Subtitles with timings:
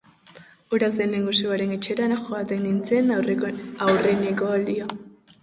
[0.77, 4.91] Hura zen lehengusuaren etxera joaten nintzen aurreneko aldia.